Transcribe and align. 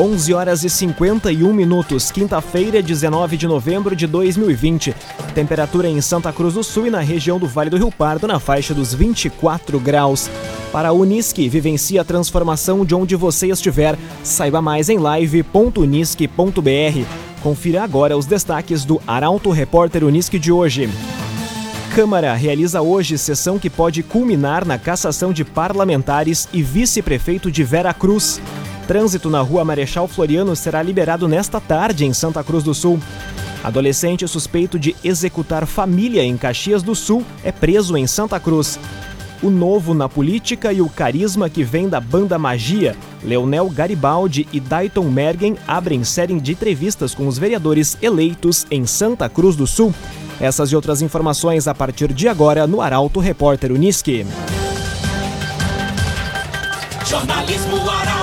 11 0.00 0.32
horas 0.32 0.64
e 0.64 0.70
51 0.70 1.52
minutos, 1.52 2.10
quinta-feira, 2.10 2.82
19 2.82 3.36
de 3.36 3.46
novembro 3.46 3.94
de 3.94 4.06
2020. 4.06 4.96
Temperatura 5.34 5.88
em 5.88 6.00
Santa 6.00 6.32
Cruz 6.32 6.54
do 6.54 6.64
Sul 6.64 6.86
e 6.86 6.90
na 6.90 7.00
região 7.00 7.38
do 7.38 7.46
Vale 7.46 7.68
do 7.68 7.76
Rio 7.76 7.92
Pardo 7.92 8.26
na 8.26 8.40
faixa 8.40 8.72
dos 8.72 8.94
24 8.94 9.78
graus. 9.78 10.30
Para 10.72 10.88
a 10.88 10.92
Unisque, 10.92 11.46
vivencie 11.50 11.98
a 11.98 12.04
transformação 12.04 12.82
de 12.82 12.94
onde 12.94 13.14
você 13.14 13.48
estiver. 13.48 13.98
Saiba 14.24 14.62
mais 14.62 14.88
em 14.88 14.96
live.unisque.br. 14.96 17.04
Confira 17.42 17.82
agora 17.82 18.16
os 18.16 18.24
destaques 18.24 18.86
do 18.86 19.02
Arauto 19.06 19.50
Repórter 19.50 20.02
Unisque 20.02 20.38
de 20.38 20.50
hoje. 20.50 20.88
Câmara 21.94 22.32
realiza 22.32 22.80
hoje 22.80 23.18
sessão 23.18 23.58
que 23.58 23.68
pode 23.68 24.02
culminar 24.02 24.64
na 24.64 24.78
cassação 24.78 25.30
de 25.30 25.44
parlamentares 25.44 26.48
e 26.54 26.62
vice-prefeito 26.62 27.50
de 27.50 27.62
Vera 27.62 27.92
Cruz. 27.92 28.40
Trânsito 28.90 29.30
na 29.30 29.40
rua 29.40 29.64
Marechal 29.64 30.08
Floriano 30.08 30.56
será 30.56 30.82
liberado 30.82 31.28
nesta 31.28 31.60
tarde 31.60 32.04
em 32.04 32.12
Santa 32.12 32.42
Cruz 32.42 32.64
do 32.64 32.74
Sul. 32.74 32.98
Adolescente 33.62 34.26
suspeito 34.26 34.80
de 34.80 34.96
executar 35.04 35.64
família 35.64 36.24
em 36.24 36.36
Caxias 36.36 36.82
do 36.82 36.92
Sul 36.96 37.24
é 37.44 37.52
preso 37.52 37.96
em 37.96 38.04
Santa 38.08 38.40
Cruz. 38.40 38.80
O 39.44 39.48
novo 39.48 39.94
na 39.94 40.08
política 40.08 40.72
e 40.72 40.80
o 40.80 40.88
carisma 40.88 41.48
que 41.48 41.62
vem 41.62 41.88
da 41.88 42.00
banda 42.00 42.36
Magia, 42.36 42.96
Leonel 43.22 43.70
Garibaldi 43.70 44.48
e 44.52 44.58
Dayton 44.58 45.08
Mergen 45.08 45.56
abrem 45.68 46.02
série 46.02 46.40
de 46.40 46.50
entrevistas 46.50 47.14
com 47.14 47.28
os 47.28 47.38
vereadores 47.38 47.96
eleitos 48.02 48.66
em 48.72 48.86
Santa 48.86 49.28
Cruz 49.28 49.54
do 49.54 49.68
Sul. 49.68 49.94
Essas 50.40 50.72
e 50.72 50.74
outras 50.74 51.00
informações 51.00 51.68
a 51.68 51.74
partir 51.76 52.12
de 52.12 52.26
agora 52.26 52.66
no 52.66 52.80
Arauto 52.80 53.20
Repórter 53.20 53.70
Uniski. 53.70 54.26
Jornalismo 57.06 57.88
Arauto 57.88 58.09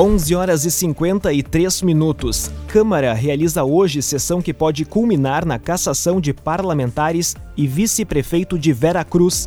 11 0.00 0.34
horas 0.34 0.64
e 0.64 0.70
53 0.70 1.82
minutos. 1.82 2.50
Câmara 2.66 3.12
realiza 3.12 3.64
hoje 3.64 4.00
sessão 4.00 4.40
que 4.40 4.54
pode 4.54 4.86
culminar 4.86 5.44
na 5.44 5.58
cassação 5.58 6.22
de 6.22 6.32
parlamentares 6.32 7.36
e 7.54 7.66
vice-prefeito 7.66 8.58
de 8.58 8.72
Vera 8.72 9.04
Cruz. 9.04 9.46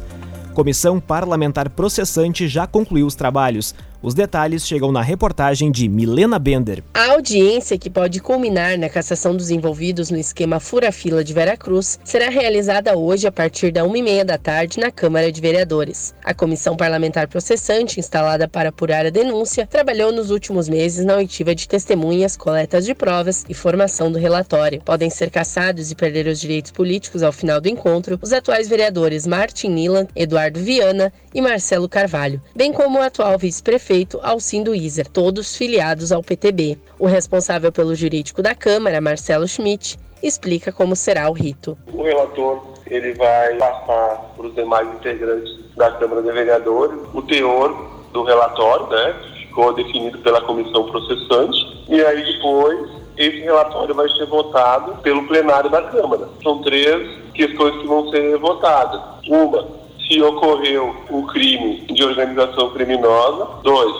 Comissão 0.54 1.00
Parlamentar 1.00 1.72
Processante 1.72 2.48
já 2.48 2.68
concluiu 2.68 3.08
os 3.08 3.16
trabalhos. 3.16 3.74
Os 4.04 4.14
detalhes 4.14 4.68
chegam 4.68 4.92
na 4.92 5.02
reportagem 5.02 5.72
de 5.72 5.88
Milena 5.88 6.38
Bender. 6.38 6.84
A 6.94 7.14
audiência, 7.14 7.78
que 7.78 7.90
pode 7.90 8.20
culminar 8.20 8.78
na 8.78 8.90
cassação 8.90 9.34
dos 9.34 9.50
envolvidos 9.50 10.10
no 10.10 10.18
esquema 10.18 10.60
Fura-Fila 10.60 11.24
de 11.24 11.34
Veracruz, 11.34 11.98
será 12.04 12.28
realizada 12.28 12.98
hoje 12.98 13.26
a 13.28 13.32
partir 13.32 13.72
da 13.72 13.84
1h30 13.86 14.26
da 14.26 14.38
tarde 14.38 14.78
na 14.78 14.92
Câmara 14.92 15.32
de 15.32 15.40
Vereadores. 15.40 16.14
A 16.22 16.34
Comissão 16.34 16.76
Parlamentar 16.76 17.30
Processante, 17.30 17.98
instalada 17.98 18.46
para 18.46 18.70
apurar 18.70 19.06
a 19.06 19.10
denúncia, 19.10 19.66
trabalhou 19.66 20.12
nos 20.12 20.32
últimos 20.32 20.68
meses 20.68 21.06
na 21.06 21.16
oitiva 21.16 21.56
de 21.56 21.66
testemunhas, 21.66 22.36
coletas 22.36 22.86
de 22.86 22.94
provas 22.94 23.46
e 23.48 23.54
formação 23.54 24.12
do 24.12 24.20
relatório. 24.20 24.82
Podem 24.84 25.10
ser 25.10 25.30
cassados 25.30 25.92
e 25.92 25.96
perder 25.96 26.28
os 26.28 26.42
direitos 26.42 26.72
políticos 26.72 27.24
ao 27.24 27.32
final 27.32 27.62
do 27.62 27.70
encontro 27.70 28.20
os 28.22 28.34
atuais 28.34 28.68
vereadores 28.68 29.26
Martin 29.26 29.70
Nilan, 29.70 30.08
Eduardo 30.14 30.60
Viana 30.60 31.14
e 31.34 31.42
Marcelo 31.42 31.88
Carvalho, 31.88 32.42
bem 32.54 32.74
como 32.74 33.00
o 33.00 33.02
atual 33.02 33.38
vice-prefeito 33.38 33.93
prefeito 33.94 34.20
Alcindo 34.24 34.74
Iser, 34.74 35.08
todos 35.08 35.56
filiados 35.56 36.12
ao 36.12 36.24
PTB. 36.24 36.80
O 36.98 37.06
responsável 37.06 37.72
pelo 37.72 37.94
jurídico 37.94 38.42
da 38.42 38.56
Câmara, 38.56 39.00
Marcelo 39.00 39.48
Schmidt, 39.48 40.00
explica 40.22 40.72
como 40.72 40.96
será 40.96 41.30
o 41.30 41.34
rito. 41.34 41.78
O 41.94 42.02
relator 42.02 42.74
ele 42.88 43.14
vai 43.14 43.56
passar 43.56 44.34
para 44.36 44.48
os 44.48 44.56
demais 44.56 44.88
integrantes 44.96 45.60
da 45.78 45.92
Câmara 45.92 46.24
de 46.24 46.32
Vereadores 46.32 47.00
o 47.14 47.22
teor 47.22 47.92
do 48.12 48.24
relatório, 48.24 48.88
né? 48.88 49.16
Ficou 49.38 49.72
definido 49.74 50.18
pela 50.20 50.42
comissão 50.42 50.90
processante 50.90 51.86
e 51.88 52.04
aí 52.04 52.34
depois 52.34 52.90
esse 53.16 53.42
relatório 53.42 53.94
vai 53.94 54.10
ser 54.10 54.26
votado 54.26 54.96
pelo 55.04 55.28
plenário 55.28 55.70
da 55.70 55.84
Câmara. 55.84 56.28
São 56.42 56.64
três 56.64 57.20
questões 57.36 57.80
que 57.80 57.88
vão 57.88 58.10
ser 58.10 58.38
votadas. 58.40 59.00
Uma, 59.28 59.68
se 60.14 60.22
ocorreu 60.22 60.96
o 61.10 61.24
crime 61.24 61.82
de 61.92 62.04
organização 62.04 62.70
criminosa. 62.70 63.48
Dois, 63.64 63.96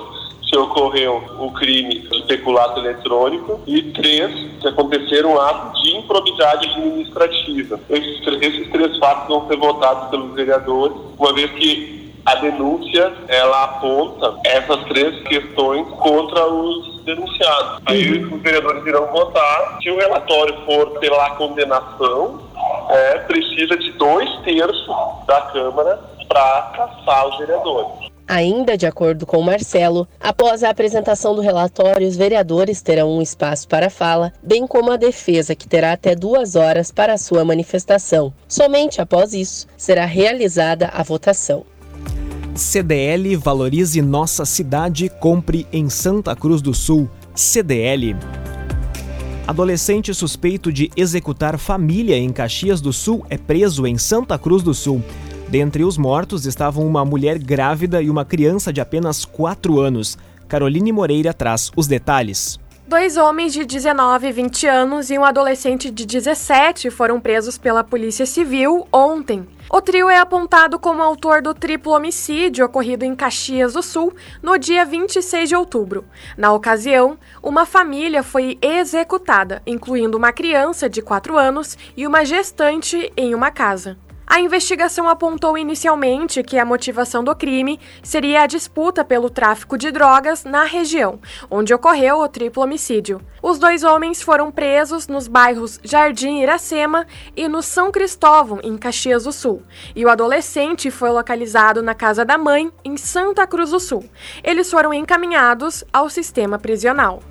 se 0.48 0.56
ocorreu 0.56 1.24
o 1.40 1.52
crime 1.52 2.00
de 2.00 2.22
peculato 2.24 2.80
eletrônico. 2.80 3.60
E 3.66 3.82
três, 3.82 4.32
se 4.62 4.68
acontecer 4.68 5.26
um 5.26 5.40
ato 5.40 5.82
de 5.82 5.98
improbidade 5.98 6.70
administrativa. 6.70 7.80
Esses, 7.90 8.22
esses 8.42 8.70
três 8.70 8.98
fatos 9.00 9.28
vão 9.28 9.48
ser 9.48 9.58
votados 9.58 10.10
pelos 10.10 10.34
vereadores, 10.34 10.96
uma 11.18 11.34
vez 11.34 11.50
que 11.52 12.04
a 12.26 12.36
denúncia 12.36 13.12
ela 13.28 13.64
aponta 13.64 14.36
essas 14.46 14.82
três 14.86 15.22
questões 15.24 15.86
contra 15.90 16.46
os 16.48 17.04
denunciados. 17.04 17.82
Aí 17.86 18.24
uhum. 18.24 18.36
os 18.36 18.42
vereadores 18.42 18.86
irão 18.86 19.08
votar. 19.08 19.78
Se 19.82 19.90
o 19.90 19.98
relatório 19.98 20.56
for 20.66 21.00
pela 21.00 21.32
condenação, 21.32 22.40
é, 22.90 23.20
precisa 23.20 23.78
de 23.78 23.92
dois 23.94 24.30
terços 24.44 24.96
da 25.28 25.42
Câmara 25.54 26.00
para 26.28 26.74
caçar 26.76 27.28
os 27.28 27.38
vereadores. 27.38 28.14
Ainda 28.28 28.78
de 28.78 28.86
acordo 28.86 29.26
com 29.26 29.42
Marcelo, 29.42 30.08
após 30.20 30.64
a 30.64 30.70
apresentação 30.70 31.36
do 31.36 31.42
relatório, 31.42 32.08
os 32.08 32.16
vereadores 32.16 32.82
terão 32.82 33.18
um 33.18 33.22
espaço 33.22 33.68
para 33.68 33.90
fala, 33.90 34.32
bem 34.42 34.66
como 34.66 34.92
a 34.92 34.98
defesa, 34.98 35.54
que 35.54 35.68
terá 35.68 35.92
até 35.92 36.16
duas 36.16 36.56
horas 36.56 36.90
para 36.90 37.14
a 37.14 37.18
sua 37.18 37.44
manifestação. 37.44 38.34
Somente 38.48 39.02
após 39.02 39.34
isso 39.34 39.68
será 39.78 40.06
realizada 40.06 40.90
a 40.94 41.04
votação. 41.04 41.66
CDL 42.56 43.36
Valorize 43.36 44.02
Nossa 44.02 44.46
Cidade, 44.46 45.10
compre 45.20 45.68
em 45.74 45.90
Santa 45.90 46.36
Cruz 46.36 46.62
do 46.62 46.74
Sul. 46.74 47.10
CDL. 47.36 48.16
Adolescente 49.46 50.14
suspeito 50.14 50.72
de 50.72 50.90
executar 50.96 51.58
família 51.58 52.16
em 52.16 52.32
Caxias 52.32 52.80
do 52.80 52.94
Sul 52.94 53.26
é 53.30 53.38
preso 53.38 53.86
em 53.86 53.98
Santa 53.98 54.40
Cruz 54.40 54.64
do 54.64 54.74
Sul. 54.74 55.04
Dentre 55.50 55.84
os 55.84 55.98
mortos 55.98 56.46
estavam 56.46 56.88
uma 56.88 57.04
mulher 57.04 57.38
grávida 57.38 58.02
e 58.02 58.10
uma 58.10 58.24
criança 58.24 58.72
de 58.72 58.80
apenas 58.80 59.26
4 59.26 59.82
anos. 59.82 60.18
Caroline 60.48 60.94
Moreira 60.94 61.34
traz 61.34 61.72
os 61.76 61.88
detalhes. 61.88 62.58
Dois 62.88 63.18
homens 63.18 63.52
de 63.52 63.66
19 63.66 64.28
e 64.28 64.32
20 64.32 64.66
anos 64.66 65.10
e 65.10 65.20
um 65.20 65.26
adolescente 65.26 65.92
de 65.92 66.06
17 66.06 66.90
foram 66.90 67.20
presos 67.20 67.58
pela 67.58 67.84
Polícia 67.84 68.26
Civil 68.26 68.88
ontem. 68.94 69.46
O 69.76 69.82
trio 69.82 70.08
é 70.08 70.20
apontado 70.20 70.78
como 70.78 71.02
autor 71.02 71.42
do 71.42 71.52
triplo 71.52 71.94
homicídio 71.94 72.64
ocorrido 72.64 73.04
em 73.06 73.16
Caxias 73.16 73.74
do 73.74 73.82
Sul 73.82 74.14
no 74.40 74.56
dia 74.56 74.86
26 74.86 75.50
de 75.50 75.56
outubro. 75.56 76.06
Na 76.38 76.54
ocasião, 76.54 77.18
uma 77.42 77.66
família 77.66 78.22
foi 78.22 78.60
executada, 78.62 79.64
incluindo 79.66 80.16
uma 80.16 80.32
criança 80.32 80.88
de 80.88 81.02
4 81.02 81.36
anos 81.40 81.76
e 81.98 82.06
uma 82.06 82.24
gestante 82.24 83.12
em 83.18 83.34
uma 83.34 83.50
casa. 83.50 83.98
A 84.34 84.40
investigação 84.40 85.08
apontou 85.08 85.56
inicialmente 85.56 86.42
que 86.42 86.58
a 86.58 86.66
motivação 86.66 87.24
do 87.24 87.36
crime 87.36 87.80
seria 88.02 88.42
a 88.42 88.48
disputa 88.48 89.06
pelo 89.06 89.30
tráfico 89.30 89.78
de 89.78 89.92
drogas 89.92 90.44
na 90.44 90.64
região, 90.64 91.20
onde 91.52 91.72
ocorreu 91.72 92.18
o 92.18 92.28
triplo 92.28 92.64
homicídio. 92.64 93.22
Os 93.44 93.60
dois 93.60 93.84
homens 93.84 94.24
foram 94.24 94.52
presos 94.52 95.08
nos 95.08 95.28
bairros 95.28 95.80
Jardim 95.84 96.42
Iracema 96.42 97.06
e 97.38 97.48
no 97.48 97.62
São 97.62 97.92
Cristóvão, 97.92 98.60
em 98.64 98.76
Caxias 98.76 99.26
do 99.26 99.32
Sul, 99.32 99.62
e 99.96 100.04
o 100.04 100.10
adolescente 100.10 100.90
foi 100.90 101.12
localizado 101.12 101.84
na 101.84 101.94
casa 101.94 102.26
da 102.26 102.36
mãe, 102.36 102.72
em 102.84 102.98
Santa 102.98 103.46
Cruz 103.46 103.70
do 103.70 103.80
Sul. 103.80 104.04
Eles 104.44 104.68
foram 104.72 104.92
encaminhados 104.96 105.84
ao 105.94 106.10
sistema 106.10 106.58
prisional. 106.58 107.22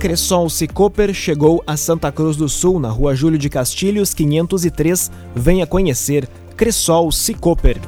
Cressol 0.00 0.48
Cicoper 0.48 1.12
chegou 1.12 1.62
a 1.66 1.76
Santa 1.76 2.10
Cruz 2.10 2.34
do 2.34 2.48
Sul, 2.48 2.80
na 2.80 2.88
rua 2.88 3.14
Júlio 3.14 3.38
de 3.38 3.50
Castilhos, 3.50 4.14
503. 4.14 5.10
Venha 5.34 5.66
conhecer 5.66 6.26
Cressol 6.56 7.12
Cicoper. 7.12 7.78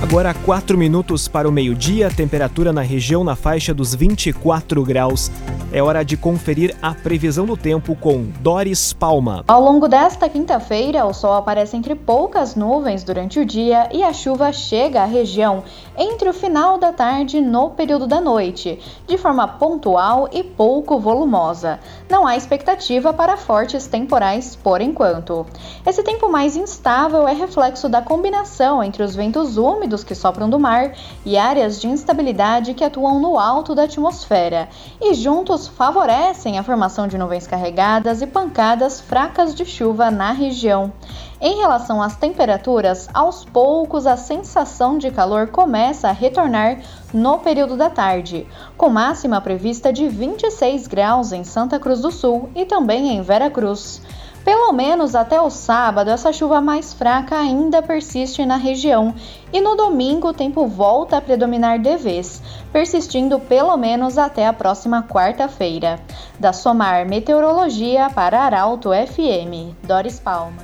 Agora 0.00 0.32
4 0.32 0.78
minutos 0.78 1.26
para 1.26 1.48
o 1.48 1.52
meio-dia, 1.52 2.08
temperatura 2.08 2.72
na 2.72 2.82
região 2.82 3.24
na 3.24 3.34
faixa 3.34 3.74
dos 3.74 3.96
24 3.96 4.84
graus. 4.84 5.28
É 5.70 5.82
hora 5.82 6.02
de 6.02 6.16
conferir 6.16 6.74
a 6.80 6.94
previsão 6.94 7.44
do 7.44 7.54
tempo 7.54 7.94
com 7.94 8.24
Doris 8.40 8.92
Palma. 8.94 9.44
Ao 9.46 9.60
longo 9.60 9.86
desta 9.86 10.26
quinta-feira, 10.26 11.04
o 11.04 11.12
sol 11.12 11.34
aparece 11.34 11.76
entre 11.76 11.94
poucas 11.94 12.54
nuvens 12.54 13.04
durante 13.04 13.38
o 13.38 13.44
dia 13.44 13.86
e 13.92 14.02
a 14.02 14.12
chuva 14.12 14.50
chega 14.50 15.02
à 15.02 15.04
região 15.04 15.64
entre 15.94 16.30
o 16.30 16.32
final 16.32 16.78
da 16.78 16.90
tarde 16.90 17.36
e 17.36 17.42
no 17.42 17.70
período 17.70 18.06
da 18.06 18.18
noite, 18.18 18.78
de 19.06 19.18
forma 19.18 19.46
pontual 19.46 20.26
e 20.32 20.42
pouco 20.42 20.98
volumosa. 20.98 21.80
Não 22.08 22.26
há 22.26 22.34
expectativa 22.34 23.12
para 23.12 23.36
fortes 23.36 23.86
temporais 23.86 24.56
por 24.56 24.80
enquanto. 24.80 25.44
Esse 25.84 26.02
tempo 26.02 26.30
mais 26.30 26.56
instável 26.56 27.28
é 27.28 27.34
reflexo 27.34 27.90
da 27.90 28.00
combinação 28.00 28.82
entre 28.82 29.02
os 29.02 29.14
ventos 29.14 29.58
úmidos 29.58 29.87
que 30.04 30.14
sopram 30.14 30.48
do 30.48 30.58
mar 30.58 30.92
e 31.24 31.36
áreas 31.36 31.80
de 31.80 31.88
instabilidade 31.88 32.74
que 32.74 32.84
atuam 32.84 33.18
no 33.18 33.38
alto 33.38 33.74
da 33.74 33.84
atmosfera, 33.84 34.68
e 35.00 35.14
juntos 35.14 35.66
favorecem 35.66 36.58
a 36.58 36.62
formação 36.62 37.08
de 37.08 37.16
nuvens 37.16 37.46
carregadas 37.46 38.22
e 38.22 38.26
pancadas 38.26 39.00
fracas 39.00 39.54
de 39.54 39.64
chuva 39.64 40.10
na 40.10 40.32
região. 40.32 40.92
Em 41.40 41.58
relação 41.58 42.02
às 42.02 42.16
temperaturas, 42.16 43.08
aos 43.14 43.44
poucos 43.44 44.06
a 44.06 44.16
sensação 44.16 44.98
de 44.98 45.10
calor 45.10 45.46
começa 45.48 46.08
a 46.08 46.12
retornar 46.12 46.80
no 47.14 47.38
período 47.38 47.76
da 47.76 47.88
tarde, 47.88 48.46
com 48.76 48.88
máxima 48.88 49.40
prevista 49.40 49.92
de 49.92 50.08
26 50.08 50.88
graus 50.88 51.32
em 51.32 51.44
Santa 51.44 51.78
Cruz 51.78 52.00
do 52.00 52.10
Sul 52.10 52.50
e 52.56 52.64
também 52.64 53.10
em 53.10 53.22
Vera 53.22 53.48
Cruz. 53.48 54.02
Pelo 54.48 54.72
menos 54.72 55.14
até 55.14 55.38
o 55.38 55.50
sábado, 55.50 56.08
essa 56.08 56.32
chuva 56.32 56.58
mais 56.58 56.94
fraca 56.94 57.38
ainda 57.38 57.82
persiste 57.82 58.46
na 58.46 58.56
região 58.56 59.14
e 59.52 59.60
no 59.60 59.76
domingo 59.76 60.28
o 60.28 60.32
tempo 60.32 60.66
volta 60.66 61.18
a 61.18 61.20
predominar 61.20 61.78
de 61.78 61.98
vez, 61.98 62.40
persistindo 62.72 63.38
pelo 63.38 63.76
menos 63.76 64.16
até 64.16 64.46
a 64.46 64.52
próxima 64.54 65.02
quarta-feira. 65.02 66.00
Da 66.40 66.54
Somar 66.54 67.06
Meteorologia 67.06 68.08
para 68.08 68.40
Arauto 68.40 68.88
FM, 68.88 69.76
Doris 69.86 70.18
Palma. 70.18 70.56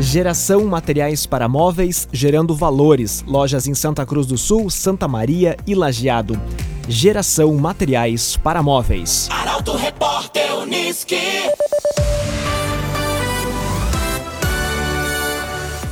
Geração 0.00 0.64
Materiais 0.64 1.24
para 1.24 1.48
Móveis, 1.48 2.08
gerando 2.12 2.52
valores. 2.52 3.22
Lojas 3.24 3.68
em 3.68 3.74
Santa 3.74 4.04
Cruz 4.04 4.26
do 4.26 4.36
Sul, 4.36 4.68
Santa 4.70 5.06
Maria 5.06 5.56
e 5.64 5.72
Lajeado. 5.72 6.36
Geração 6.88 7.54
Materiais 7.54 8.36
para 8.36 8.60
Móveis. 8.60 9.28
Arauto 9.30 9.76
Repórter 9.76 10.52
Uniski. 10.58 11.48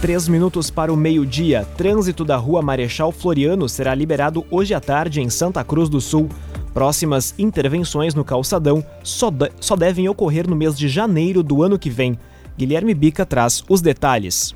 Três 0.07 0.29
minutos 0.29 0.71
para 0.71 0.93
o 0.93 0.97
meio-dia. 0.97 1.67
Trânsito 1.77 2.25
da 2.25 2.37
Rua 2.37 2.63
Marechal 2.63 3.11
Floriano 3.11 3.69
será 3.69 3.93
liberado 3.93 4.47
hoje 4.53 4.73
à 4.73 4.79
tarde 4.79 5.21
em 5.21 5.29
Santa 5.29 5.65
Cruz 5.65 5.89
do 5.89 6.01
Sul. 6.01 6.29
Próximas 6.73 7.35
intervenções 7.37 8.15
no 8.15 8.25
calçadão 8.25 8.87
só, 9.03 9.33
de 9.33 9.51
só 9.59 9.75
devem 9.75 10.09
ocorrer 10.09 10.49
no 10.49 10.55
mês 10.55 10.79
de 10.79 10.87
janeiro 10.87 11.43
do 11.43 11.61
ano 11.61 11.77
que 11.77 11.91
vem. 11.91 12.17
Guilherme 12.57 12.95
Bica 12.95 13.27
traz 13.27 13.65
os 13.69 13.81
detalhes. 13.81 14.55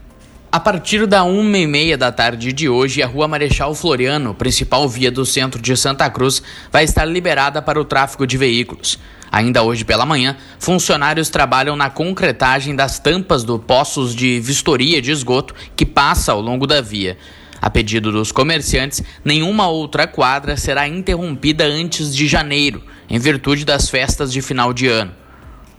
A 0.53 0.59
partir 0.59 1.07
da 1.07 1.23
uma 1.23 1.59
e 1.59 1.65
meia 1.65 1.97
da 1.97 2.11
tarde 2.11 2.53
de 2.53 2.69
hoje, 2.69 3.01
a 3.01 3.07
Rua 3.07 3.29
Marechal 3.29 3.73
Floriano, 3.73 4.35
principal 4.35 4.89
via 4.89 5.09
do 5.09 5.25
centro 5.25 5.63
de 5.63 5.77
Santa 5.77 6.11
Cruz, 6.11 6.43
vai 6.73 6.83
estar 6.83 7.05
liberada 7.05 7.63
para 7.63 7.81
o 7.81 7.85
tráfego 7.85 8.27
de 8.27 8.37
veículos. 8.37 8.99
Ainda 9.31 9.63
hoje 9.63 9.85
pela 9.85 10.05
manhã, 10.05 10.37
funcionários 10.59 11.29
trabalham 11.29 11.77
na 11.77 11.89
concretagem 11.89 12.75
das 12.75 12.99
tampas 12.99 13.45
do 13.45 13.61
poços 13.61 14.13
de 14.13 14.41
vistoria 14.41 15.01
de 15.01 15.13
esgoto 15.13 15.55
que 15.77 15.87
passa 15.87 16.33
ao 16.33 16.41
longo 16.41 16.67
da 16.67 16.81
via. 16.81 17.17
A 17.63 17.71
pedido 17.71 18.11
dos 18.11 18.33
comerciantes, 18.33 19.05
nenhuma 19.25 19.69
outra 19.69 20.09
quadra 20.09 20.57
será 20.57 20.89
interrompida 20.89 21.63
antes 21.65 22.13
de 22.13 22.27
janeiro, 22.27 22.83
em 23.09 23.21
virtude 23.21 23.65
das 23.65 23.89
festas 23.89 24.33
de 24.33 24.43
final 24.43 24.73
de 24.73 24.89
ano. 24.89 25.20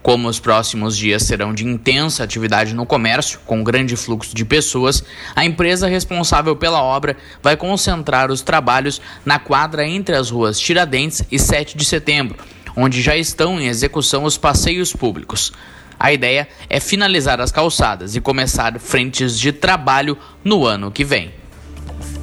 Como 0.02 0.28
os 0.28 0.40
próximos 0.40 0.96
dias 0.96 1.22
serão 1.22 1.54
de 1.54 1.64
intensa 1.64 2.24
atividade 2.24 2.74
no 2.74 2.84
comércio, 2.84 3.38
com 3.46 3.62
grande 3.62 3.94
fluxo 3.94 4.34
de 4.34 4.44
pessoas, 4.44 5.04
a 5.36 5.44
empresa 5.44 5.86
responsável 5.86 6.56
pela 6.56 6.82
obra 6.82 7.16
vai 7.40 7.56
concentrar 7.56 8.28
os 8.28 8.42
trabalhos 8.42 9.00
na 9.24 9.38
quadra 9.38 9.86
entre 9.86 10.16
as 10.16 10.28
ruas 10.28 10.58
Tiradentes 10.58 11.22
e 11.30 11.38
7 11.38 11.76
de 11.76 11.84
setembro, 11.84 12.36
onde 12.76 13.00
já 13.00 13.16
estão 13.16 13.60
em 13.60 13.68
execução 13.68 14.24
os 14.24 14.36
passeios 14.36 14.92
públicos. 14.92 15.52
A 16.00 16.12
ideia 16.12 16.48
é 16.68 16.80
finalizar 16.80 17.40
as 17.40 17.52
calçadas 17.52 18.16
e 18.16 18.20
começar 18.20 18.76
frentes 18.80 19.38
de 19.38 19.52
trabalho 19.52 20.18
no 20.42 20.66
ano 20.66 20.90
que 20.90 21.04
vem. 21.04 21.32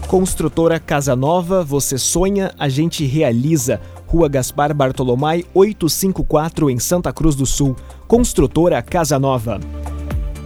Construtora 0.06 0.82
Casa 0.82 1.16
Nova, 1.16 1.64
você 1.64 1.98
sonha, 1.98 2.52
a 2.60 2.68
gente 2.68 3.06
realiza. 3.06 3.80
Rua 4.10 4.28
Gaspar 4.28 4.74
Bartolomai 4.74 5.46
854 5.54 6.68
em 6.72 6.80
Santa 6.80 7.14
Cruz 7.14 7.36
do 7.36 7.46
Sul. 7.46 7.76
Construtora 8.08 8.82
Casa 8.82 9.20
Nova. 9.20 9.60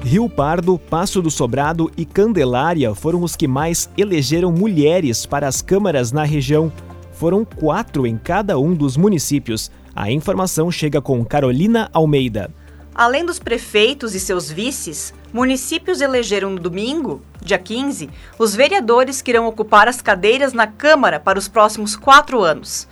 Rio 0.04 0.28
Pardo, 0.28 0.78
Passo 0.78 1.22
do 1.22 1.32
Sobrado 1.32 1.90
e 1.96 2.04
Candelária 2.04 2.94
foram 2.94 3.24
os 3.24 3.38
que 3.38 3.48
mais 3.48 3.90
elegeram 3.98 4.52
mulheres 4.52 5.26
para 5.26 5.48
as 5.48 5.62
câmaras 5.62 6.12
na 6.12 6.26
região. 6.26 6.70
Foram 7.14 7.46
quatro 7.46 8.06
em 8.06 8.18
cada 8.18 8.60
um 8.60 8.74
dos 8.74 8.98
municípios. 8.98 9.72
A 9.96 10.12
informação 10.12 10.70
chega 10.70 11.02
com 11.02 11.24
Carolina 11.24 11.90
Almeida. 11.94 12.52
Além 12.94 13.26
dos 13.26 13.40
prefeitos 13.40 14.14
e 14.14 14.20
seus 14.20 14.52
vices, 14.52 15.14
municípios 15.32 16.02
elegeram 16.02 16.50
no 16.50 16.60
domingo, 16.60 17.22
dia 17.42 17.58
15, 17.58 18.10
os 18.38 18.54
vereadores 18.54 19.22
que 19.22 19.32
irão 19.32 19.48
ocupar 19.48 19.88
as 19.88 20.02
cadeiras 20.02 20.52
na 20.52 20.68
Câmara 20.68 21.18
para 21.18 21.40
os 21.40 21.48
próximos 21.48 21.96
quatro 21.96 22.44
anos. 22.44 22.90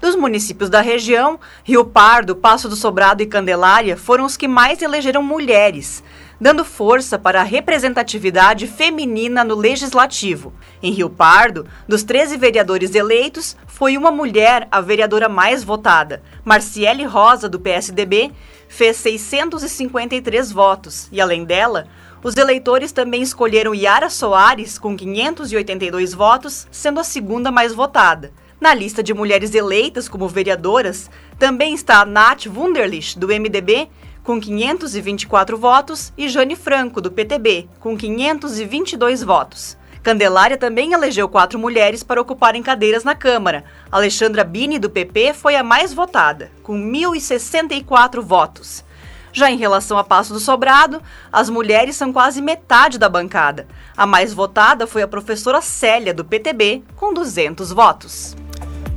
Dos 0.00 0.16
municípios 0.16 0.68
da 0.68 0.80
região, 0.80 1.38
Rio 1.62 1.84
Pardo, 1.84 2.36
Passo 2.36 2.68
do 2.68 2.76
Sobrado 2.76 3.22
e 3.22 3.26
Candelária 3.26 3.96
foram 3.96 4.24
os 4.24 4.36
que 4.36 4.48
mais 4.48 4.82
elegeram 4.82 5.22
mulheres, 5.22 6.02
dando 6.40 6.64
força 6.64 7.18
para 7.18 7.40
a 7.40 7.44
representatividade 7.44 8.66
feminina 8.66 9.44
no 9.44 9.54
legislativo. 9.54 10.52
Em 10.82 10.92
Rio 10.92 11.08
Pardo, 11.08 11.66
dos 11.88 12.02
13 12.02 12.36
vereadores 12.36 12.94
eleitos, 12.94 13.56
foi 13.66 13.96
uma 13.96 14.10
mulher 14.10 14.68
a 14.70 14.80
vereadora 14.80 15.28
mais 15.28 15.64
votada. 15.64 16.22
Marciele 16.44 17.04
Rosa, 17.04 17.48
do 17.48 17.60
PSDB, 17.60 18.32
fez 18.68 18.96
653 18.98 20.50
votos 20.52 21.08
e, 21.12 21.20
além 21.20 21.44
dela, 21.44 21.86
os 22.22 22.36
eleitores 22.36 22.90
também 22.90 23.22
escolheram 23.22 23.74
Yara 23.74 24.08
Soares, 24.10 24.78
com 24.78 24.96
582 24.96 26.14
votos, 26.14 26.66
sendo 26.70 26.98
a 26.98 27.04
segunda 27.04 27.52
mais 27.52 27.74
votada. 27.74 28.32
Na 28.64 28.72
lista 28.72 29.02
de 29.02 29.12
mulheres 29.12 29.54
eleitas 29.54 30.08
como 30.08 30.26
vereadoras, 30.26 31.10
também 31.38 31.74
está 31.74 32.02
Nath 32.06 32.46
Wunderlich, 32.46 33.18
do 33.18 33.26
MDB, 33.26 33.90
com 34.22 34.40
524 34.40 35.58
votos, 35.58 36.14
e 36.16 36.30
Jane 36.30 36.56
Franco, 36.56 36.98
do 36.98 37.12
PTB, 37.12 37.68
com 37.78 37.94
522 37.94 39.22
votos. 39.22 39.76
Candelária 40.02 40.56
também 40.56 40.94
elegeu 40.94 41.28
quatro 41.28 41.58
mulheres 41.58 42.02
para 42.02 42.22
ocuparem 42.22 42.62
cadeiras 42.62 43.04
na 43.04 43.14
Câmara. 43.14 43.66
Alexandra 43.92 44.42
Bini, 44.42 44.78
do 44.78 44.88
PP, 44.88 45.34
foi 45.34 45.56
a 45.56 45.62
mais 45.62 45.92
votada, 45.92 46.50
com 46.62 46.72
1.064 46.72 48.22
votos. 48.22 48.82
Já 49.30 49.50
em 49.50 49.58
relação 49.58 49.98
a 49.98 50.04
Passo 50.04 50.32
do 50.32 50.40
Sobrado, 50.40 51.02
as 51.30 51.50
mulheres 51.50 51.96
são 51.96 52.14
quase 52.14 52.40
metade 52.40 52.98
da 52.98 53.10
bancada. 53.10 53.66
A 53.94 54.06
mais 54.06 54.32
votada 54.32 54.86
foi 54.86 55.02
a 55.02 55.08
professora 55.08 55.60
Célia, 55.60 56.14
do 56.14 56.24
PTB, 56.24 56.82
com 56.96 57.12
200 57.12 57.70
votos. 57.70 58.34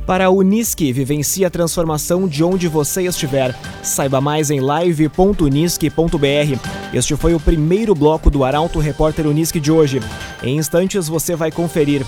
Para 0.08 0.24
a 0.24 0.30
Unisque, 0.30 0.90
vivencie 0.90 1.44
a 1.44 1.50
transformação 1.50 2.26
de 2.26 2.42
onde 2.42 2.66
você 2.66 3.02
estiver. 3.02 3.54
Saiba 3.82 4.22
mais 4.22 4.50
em 4.50 4.58
live.unisque.br. 4.58 6.94
Este 6.94 7.14
foi 7.14 7.34
o 7.34 7.40
primeiro 7.40 7.94
bloco 7.94 8.30
do 8.30 8.42
Arauto 8.42 8.78
Repórter 8.78 9.26
Unisque 9.26 9.60
de 9.60 9.70
hoje. 9.70 10.00
Em 10.42 10.56
instantes 10.56 11.08
você 11.08 11.36
vai 11.36 11.52
conferir. 11.52 12.06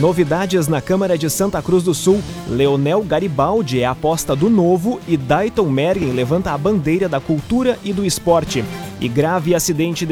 Novidades 0.00 0.66
na 0.66 0.80
Câmara 0.80 1.16
de 1.16 1.30
Santa 1.30 1.62
Cruz 1.62 1.84
do 1.84 1.94
Sul. 1.94 2.20
Leonel 2.48 3.04
Garibaldi 3.04 3.80
é 3.80 3.86
aposta 3.86 4.34
do 4.34 4.50
novo 4.50 4.98
e 5.06 5.16
Dayton 5.16 5.70
Mergen 5.70 6.10
levanta 6.10 6.50
a 6.50 6.58
bandeira 6.58 7.08
da 7.08 7.20
cultura 7.20 7.78
e 7.84 7.92
do 7.92 8.04
esporte. 8.04 8.64
E 9.00 9.06
grave 9.06 9.54
acidente 9.54 10.04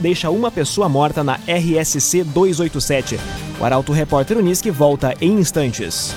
deixa 0.00 0.28
uma 0.28 0.50
pessoa 0.50 0.88
morta 0.88 1.22
na 1.22 1.38
RSC 1.46 2.24
287. 2.24 3.16
O 3.60 3.64
Arauto 3.64 3.92
Repórter 3.92 4.38
Unisque 4.38 4.72
volta 4.72 5.14
em 5.20 5.38
instantes. 5.38 6.16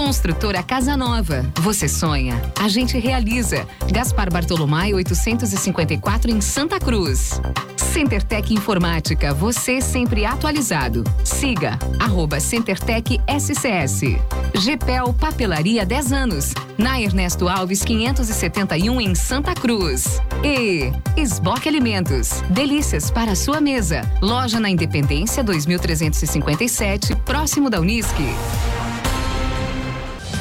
Construtora 0.00 0.62
Casa 0.62 0.96
Nova. 0.96 1.44
Você 1.60 1.86
sonha, 1.86 2.40
a 2.58 2.68
gente 2.68 2.98
realiza. 2.98 3.66
Gaspar 3.92 4.32
Bartolomai 4.32 4.94
854 4.94 6.30
em 6.30 6.40
Santa 6.40 6.80
Cruz. 6.80 7.38
CenterTech 7.76 8.54
Informática, 8.54 9.34
você 9.34 9.78
sempre 9.82 10.24
atualizado. 10.24 11.04
Siga 11.22 11.78
arroba 11.98 12.40
CenterTech 12.40 13.20
SCS. 13.28 14.16
GPEL 14.54 15.12
Papelaria 15.12 15.84
10 15.84 16.12
anos. 16.12 16.54
Na 16.78 16.98
Ernesto 16.98 17.46
Alves 17.46 17.84
571 17.84 19.02
em 19.02 19.14
Santa 19.14 19.52
Cruz. 19.52 20.18
E 20.42 20.90
Esboque 21.14 21.68
Alimentos. 21.68 22.42
Delícias 22.48 23.10
para 23.10 23.36
sua 23.36 23.60
mesa. 23.60 24.10
Loja 24.22 24.58
na 24.58 24.70
Independência 24.70 25.44
2357, 25.44 27.14
próximo 27.16 27.68
da 27.68 27.78
Unisque. 27.78 28.24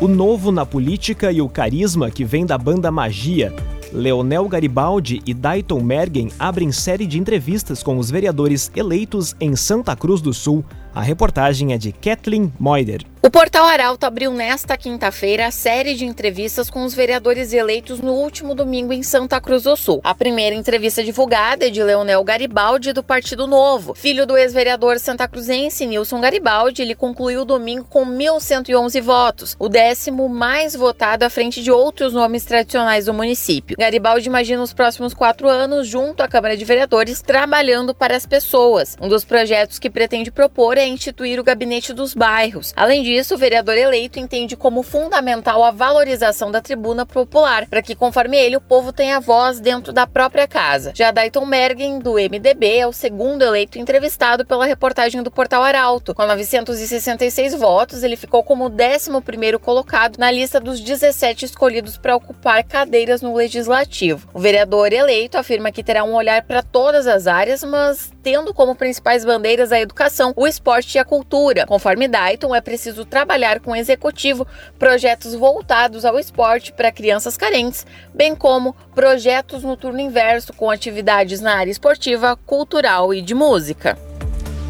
O 0.00 0.08
novo 0.08 0.50
na 0.50 0.66
política 0.66 1.30
e 1.30 1.40
o 1.40 1.48
carisma 1.48 2.10
que 2.10 2.24
vem 2.24 2.44
da 2.44 2.58
banda 2.58 2.90
Magia. 2.90 3.54
Leonel 3.92 4.48
Garibaldi 4.48 5.22
e 5.24 5.32
Dayton 5.32 5.80
Mergen 5.80 6.30
abrem 6.36 6.72
série 6.72 7.06
de 7.06 7.16
entrevistas 7.16 7.80
com 7.80 7.96
os 7.96 8.10
vereadores 8.10 8.72
eleitos 8.74 9.36
em 9.40 9.54
Santa 9.54 9.94
Cruz 9.94 10.20
do 10.20 10.34
Sul. 10.34 10.64
A 10.92 11.00
reportagem 11.00 11.72
é 11.72 11.78
de 11.78 11.92
Kathleen 11.92 12.52
Moider. 12.58 13.02
O 13.24 13.30
Portal 13.30 13.64
Arauto 13.64 14.04
abriu 14.04 14.30
nesta 14.34 14.76
quinta-feira 14.76 15.46
a 15.46 15.50
série 15.50 15.94
de 15.94 16.04
entrevistas 16.04 16.68
com 16.68 16.84
os 16.84 16.92
vereadores 16.92 17.54
eleitos 17.54 17.98
no 17.98 18.12
último 18.12 18.54
domingo 18.54 18.92
em 18.92 19.02
Santa 19.02 19.40
Cruz 19.40 19.62
do 19.62 19.74
Sul. 19.78 19.98
A 20.04 20.14
primeira 20.14 20.54
entrevista 20.54 21.02
divulgada 21.02 21.66
é 21.66 21.70
de 21.70 21.82
Leonel 21.82 22.22
Garibaldi, 22.22 22.92
do 22.92 23.02
Partido 23.02 23.46
Novo. 23.46 23.94
Filho 23.94 24.26
do 24.26 24.36
ex-vereador 24.36 24.98
santacruzense 24.98 25.86
Nilson 25.86 26.20
Garibaldi, 26.20 26.82
ele 26.82 26.94
concluiu 26.94 27.40
o 27.40 27.44
domingo 27.46 27.86
com 27.88 28.04
1.111 28.04 29.00
votos, 29.00 29.56
o 29.58 29.70
décimo 29.70 30.28
mais 30.28 30.76
votado 30.76 31.24
à 31.24 31.30
frente 31.30 31.62
de 31.62 31.70
outros 31.70 32.12
nomes 32.12 32.44
tradicionais 32.44 33.06
do 33.06 33.14
município. 33.14 33.78
Garibaldi 33.78 34.28
imagina 34.28 34.62
os 34.62 34.74
próximos 34.74 35.14
quatro 35.14 35.48
anos, 35.48 35.88
junto 35.88 36.22
à 36.22 36.28
Câmara 36.28 36.58
de 36.58 36.64
Vereadores, 36.66 37.22
trabalhando 37.22 37.94
para 37.94 38.14
as 38.14 38.26
pessoas. 38.26 38.98
Um 39.00 39.08
dos 39.08 39.24
projetos 39.24 39.78
que 39.78 39.88
pretende 39.88 40.30
propor 40.30 40.76
é 40.76 40.86
instituir 40.86 41.40
o 41.40 41.44
Gabinete 41.44 41.94
dos 41.94 42.12
Bairros. 42.12 42.74
Além 42.76 43.02
disso, 43.02 43.13
disso, 43.14 43.36
o 43.36 43.38
vereador 43.38 43.76
eleito 43.76 44.18
entende 44.18 44.56
como 44.56 44.82
fundamental 44.82 45.62
a 45.62 45.70
valorização 45.70 46.50
da 46.50 46.60
tribuna 46.60 47.06
popular, 47.06 47.66
para 47.68 47.80
que, 47.80 47.94
conforme 47.94 48.36
ele, 48.36 48.56
o 48.56 48.60
povo 48.60 48.92
tenha 48.92 49.20
voz 49.20 49.60
dentro 49.60 49.92
da 49.92 50.04
própria 50.04 50.48
casa. 50.48 50.92
Já 50.94 51.12
Dayton 51.12 51.46
Mergen, 51.46 52.00
do 52.00 52.14
MDB, 52.14 52.78
é 52.78 52.86
o 52.86 52.92
segundo 52.92 53.42
eleito 53.42 53.78
entrevistado 53.78 54.44
pela 54.44 54.66
reportagem 54.66 55.22
do 55.22 55.30
Portal 55.30 55.62
Arauto. 55.62 56.12
Com 56.12 56.26
966 56.26 57.54
votos, 57.54 58.02
ele 58.02 58.16
ficou 58.16 58.42
como 58.42 58.66
o 58.66 58.72
11 58.72 59.58
colocado 59.60 60.18
na 60.18 60.30
lista 60.30 60.58
dos 60.58 60.80
17 60.80 61.44
escolhidos 61.44 61.96
para 61.96 62.16
ocupar 62.16 62.64
cadeiras 62.64 63.22
no 63.22 63.34
Legislativo. 63.34 64.28
O 64.34 64.40
vereador 64.40 64.92
eleito 64.92 65.38
afirma 65.38 65.70
que 65.70 65.84
terá 65.84 66.02
um 66.02 66.14
olhar 66.14 66.42
para 66.42 66.62
todas 66.62 67.06
as 67.06 67.28
áreas, 67.28 67.62
mas 67.62 68.12
tendo 68.24 68.54
como 68.54 68.74
principais 68.74 69.24
bandeiras 69.24 69.70
a 69.70 69.78
educação, 69.78 70.32
o 70.34 70.46
esporte 70.46 70.96
e 70.96 70.98
a 70.98 71.04
cultura. 71.04 71.66
Conforme 71.66 72.08
Dayton, 72.08 72.54
é 72.54 72.60
preciso 72.60 73.03
trabalhar 73.04 73.60
com 73.60 73.72
o 73.72 73.76
executivo 73.76 74.46
projetos 74.78 75.34
voltados 75.34 76.04
ao 76.04 76.18
esporte 76.18 76.72
para 76.72 76.92
crianças 76.92 77.36
carentes, 77.36 77.86
bem 78.14 78.34
como 78.34 78.74
projetos 78.94 79.62
no 79.62 79.76
turno 79.76 80.00
inverso 80.00 80.52
com 80.52 80.70
atividades 80.70 81.40
na 81.40 81.54
área 81.54 81.70
esportiva, 81.70 82.36
cultural 82.46 83.12
e 83.12 83.20
de 83.22 83.34
música. 83.34 83.98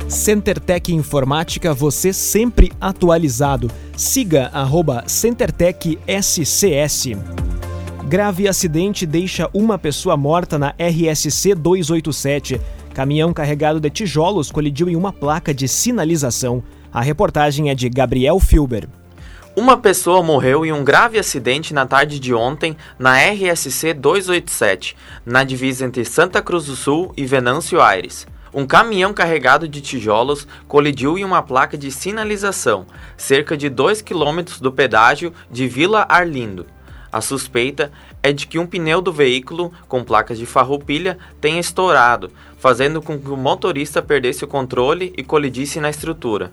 CenterTech 0.08 0.92
Informática, 0.92 1.72
você 1.72 2.12
sempre 2.12 2.70
atualizado. 2.80 3.70
Siga 3.96 4.50
arroba 4.52 5.04
CenterTech 5.06 5.98
SCS. 6.06 7.16
Grave 8.06 8.46
acidente 8.46 9.06
deixa 9.06 9.48
uma 9.52 9.78
pessoa 9.78 10.16
morta 10.16 10.58
na 10.58 10.74
RSC 10.78 11.54
287. 11.54 12.60
Caminhão 12.92 13.32
carregado 13.32 13.80
de 13.80 13.90
tijolos 13.90 14.52
colidiu 14.52 14.88
em 14.88 14.94
uma 14.94 15.12
placa 15.12 15.54
de 15.54 15.66
sinalização. 15.66 16.62
A 16.94 17.00
reportagem 17.00 17.70
é 17.70 17.74
de 17.74 17.88
Gabriel 17.88 18.38
Filber. 18.38 18.86
Uma 19.56 19.76
pessoa 19.76 20.22
morreu 20.22 20.64
em 20.64 20.70
um 20.70 20.84
grave 20.84 21.18
acidente 21.18 21.74
na 21.74 21.84
tarde 21.84 22.20
de 22.20 22.32
ontem 22.32 22.76
na 22.96 23.16
RSC 23.18 23.92
287, 23.94 24.96
na 25.26 25.42
divisa 25.42 25.84
entre 25.84 26.04
Santa 26.04 26.40
Cruz 26.40 26.66
do 26.66 26.76
Sul 26.76 27.12
e 27.16 27.26
Venâncio 27.26 27.80
Aires. 27.80 28.28
Um 28.52 28.64
caminhão 28.64 29.12
carregado 29.12 29.66
de 29.66 29.80
tijolos 29.80 30.46
colidiu 30.68 31.18
em 31.18 31.24
uma 31.24 31.42
placa 31.42 31.76
de 31.76 31.90
sinalização, 31.90 32.86
cerca 33.16 33.56
de 33.56 33.68
2 33.68 34.00
quilômetros 34.00 34.60
do 34.60 34.70
pedágio 34.70 35.32
de 35.50 35.66
Vila 35.66 36.06
Arlindo. 36.08 36.64
A 37.10 37.20
suspeita 37.20 37.90
é 38.22 38.32
de 38.32 38.46
que 38.46 38.56
um 38.56 38.66
pneu 38.66 39.02
do 39.02 39.12
veículo, 39.12 39.72
com 39.88 40.04
placas 40.04 40.38
de 40.38 40.46
farroupilha, 40.46 41.18
tenha 41.40 41.58
estourado, 41.58 42.30
fazendo 42.56 43.02
com 43.02 43.18
que 43.18 43.30
o 43.30 43.36
motorista 43.36 44.00
perdesse 44.00 44.44
o 44.44 44.48
controle 44.48 45.12
e 45.18 45.24
colidisse 45.24 45.80
na 45.80 45.90
estrutura. 45.90 46.52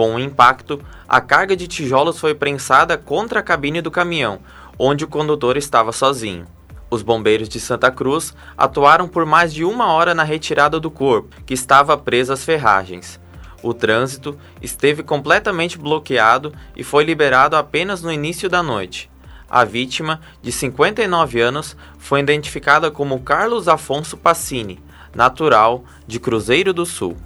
Com 0.00 0.14
o 0.14 0.18
impacto, 0.18 0.80
a 1.06 1.20
carga 1.20 1.54
de 1.54 1.68
tijolos 1.68 2.18
foi 2.18 2.34
prensada 2.34 2.96
contra 2.96 3.40
a 3.40 3.42
cabine 3.42 3.82
do 3.82 3.90
caminhão, 3.90 4.38
onde 4.78 5.04
o 5.04 5.06
condutor 5.06 5.58
estava 5.58 5.92
sozinho. 5.92 6.46
Os 6.88 7.02
bombeiros 7.02 7.50
de 7.50 7.60
Santa 7.60 7.90
Cruz 7.90 8.34
atuaram 8.56 9.06
por 9.06 9.26
mais 9.26 9.52
de 9.52 9.62
uma 9.62 9.92
hora 9.92 10.14
na 10.14 10.22
retirada 10.22 10.80
do 10.80 10.90
corpo, 10.90 11.36
que 11.44 11.52
estava 11.52 11.98
preso 11.98 12.32
às 12.32 12.42
ferragens. 12.42 13.20
O 13.62 13.74
trânsito 13.74 14.38
esteve 14.62 15.02
completamente 15.02 15.76
bloqueado 15.76 16.54
e 16.74 16.82
foi 16.82 17.04
liberado 17.04 17.54
apenas 17.54 18.00
no 18.00 18.10
início 18.10 18.48
da 18.48 18.62
noite. 18.62 19.10
A 19.50 19.66
vítima, 19.66 20.22
de 20.40 20.50
59 20.50 21.42
anos, 21.42 21.76
foi 21.98 22.20
identificada 22.20 22.90
como 22.90 23.20
Carlos 23.20 23.68
Afonso 23.68 24.16
Passini, 24.16 24.82
natural 25.14 25.84
de 26.06 26.18
Cruzeiro 26.18 26.72
do 26.72 26.86
Sul. 26.86 27.18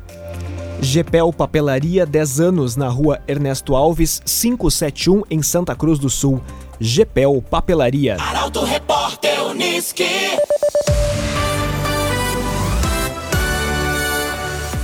Gepel 0.85 1.33
Papelaria 1.33 2.05
10 2.05 2.41
anos 2.41 2.77
na 2.77 2.89
rua 2.89 3.19
Ernesto 3.27 3.75
Alves 3.75 4.21
571 4.27 5.23
em 5.31 5.43
Santa 5.43 5.75
Cruz 5.75 5.99
do 5.99 6.11
Sul. 6.11 6.43
Gepel 6.79 7.43
Papelaria. 7.51 8.19
Arauto 8.21 8.63
Repórter 8.63 9.47
Unisque. 9.47 10.05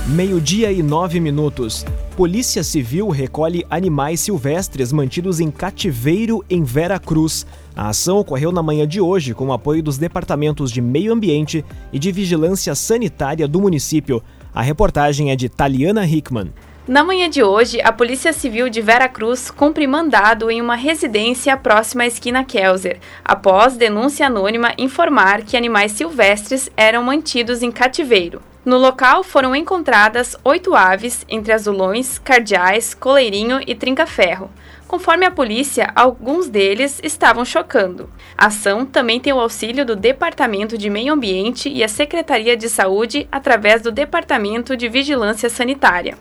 Meio-dia 0.07 0.71
e 0.71 0.81
nove 0.81 1.19
minutos. 1.19 1.85
Polícia 2.17 2.63
Civil 2.63 3.07
recolhe 3.09 3.63
animais 3.69 4.21
silvestres 4.21 4.91
mantidos 4.91 5.39
em 5.39 5.51
cativeiro 5.51 6.43
em 6.49 6.63
Vera 6.63 6.99
Cruz. 6.99 7.45
A 7.75 7.89
ação 7.89 8.17
ocorreu 8.17 8.51
na 8.51 8.63
manhã 8.63 8.87
de 8.87 8.99
hoje 8.99 9.35
com 9.35 9.45
o 9.45 9.53
apoio 9.53 9.83
dos 9.83 9.99
departamentos 9.99 10.71
de 10.71 10.81
Meio 10.81 11.13
Ambiente 11.13 11.63
e 11.93 11.99
de 11.99 12.11
Vigilância 12.11 12.73
Sanitária 12.73 13.47
do 13.47 13.61
município. 13.61 14.21
A 14.53 14.61
reportagem 14.61 15.31
é 15.31 15.35
de 15.35 15.47
Taliana 15.47 16.05
Hickman. 16.05 16.51
Na 16.85 17.05
manhã 17.05 17.29
de 17.29 17.41
hoje, 17.41 17.79
a 17.81 17.91
Polícia 17.91 18.33
Civil 18.33 18.67
de 18.69 18.81
Vera 18.81 19.07
Cruz 19.07 19.49
cumpre 19.49 19.87
mandado 19.87 20.51
em 20.51 20.59
uma 20.59 20.75
residência 20.75 21.55
próxima 21.55 22.03
à 22.03 22.07
esquina 22.07 22.43
Kelser, 22.43 22.99
após 23.23 23.77
denúncia 23.77 24.27
anônima 24.27 24.73
informar 24.77 25.43
que 25.43 25.55
animais 25.55 25.93
silvestres 25.93 26.69
eram 26.75 27.03
mantidos 27.03 27.63
em 27.63 27.71
cativeiro. 27.71 28.41
No 28.65 28.77
local 28.77 29.23
foram 29.23 29.55
encontradas 29.55 30.35
oito 30.43 30.75
aves, 30.75 31.25
entre 31.29 31.53
azulões, 31.53 32.19
cardeais, 32.19 32.93
coleirinho 32.93 33.61
e 33.65 33.73
trinca-ferro. 33.73 34.51
Conforme 34.91 35.25
a 35.25 35.31
polícia, 35.31 35.89
alguns 35.95 36.49
deles 36.49 36.99
estavam 37.01 37.45
chocando. 37.45 38.09
A 38.37 38.47
ação 38.47 38.85
também 38.85 39.21
tem 39.21 39.31
o 39.31 39.39
auxílio 39.39 39.85
do 39.85 39.95
Departamento 39.95 40.77
de 40.77 40.89
Meio 40.89 41.13
Ambiente 41.13 41.69
e 41.69 41.81
a 41.81 41.87
Secretaria 41.87 42.57
de 42.57 42.67
Saúde 42.67 43.25
através 43.31 43.81
do 43.81 43.89
Departamento 43.89 44.75
de 44.75 44.89
Vigilância 44.89 45.49
Sanitária. 45.49 46.17